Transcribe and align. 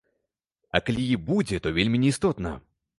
А 0.79 0.81
калі 0.87 1.05
і 1.17 1.19
будзе, 1.29 1.63
то 1.67 1.77
вельмі 1.79 1.97
не 2.05 2.13
істотна. 2.19 2.61